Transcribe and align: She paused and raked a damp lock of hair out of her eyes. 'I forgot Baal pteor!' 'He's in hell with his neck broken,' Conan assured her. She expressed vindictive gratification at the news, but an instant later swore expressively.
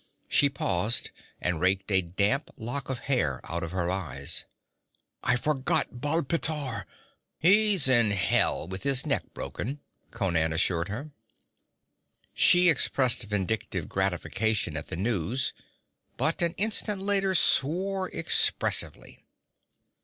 She 0.27 0.49
paused 0.49 1.11
and 1.39 1.61
raked 1.61 1.91
a 1.91 2.01
damp 2.01 2.49
lock 2.57 2.89
of 2.89 3.01
hair 3.01 3.39
out 3.43 3.61
of 3.61 3.69
her 3.69 3.91
eyes. 3.91 4.45
'I 5.21 5.35
forgot 5.35 6.01
Baal 6.01 6.23
pteor!' 6.23 6.85
'He's 7.37 7.87
in 7.87 8.09
hell 8.09 8.67
with 8.67 8.81
his 8.81 9.05
neck 9.05 9.31
broken,' 9.35 9.79
Conan 10.09 10.53
assured 10.53 10.87
her. 10.89 11.11
She 12.33 12.67
expressed 12.67 13.25
vindictive 13.25 13.87
gratification 13.87 14.75
at 14.75 14.87
the 14.87 14.95
news, 14.97 15.53
but 16.17 16.41
an 16.41 16.53
instant 16.57 16.99
later 16.99 17.35
swore 17.35 18.09
expressively. 18.09 19.23